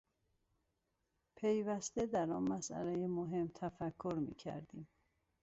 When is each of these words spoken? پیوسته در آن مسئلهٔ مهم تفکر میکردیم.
پیوسته 1.35 2.05
در 2.05 2.31
آن 2.31 2.49
مسئلهٔ 2.49 3.07
مهم 3.07 3.51
تفکر 3.55 4.13
میکردیم. 4.17 4.87